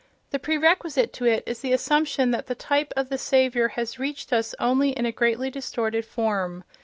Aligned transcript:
The 0.31 0.39
prerequisite 0.39 1.13
to 1.13 1.25
it 1.25 1.43
is 1.45 1.59
the 1.59 1.73
assumption 1.73 2.31
that 2.31 2.47
the 2.47 2.55
type 2.55 2.91
of 2.97 3.09
the 3.09 3.19
Saviour 3.19 3.67
has 3.77 3.99
reached 3.99 4.33
us 4.33 4.55
only 4.57 4.97
in 4.97 5.05
a 5.05 5.11
greatly 5.11 5.51
distorted 5.51 6.05
form. 6.05 6.63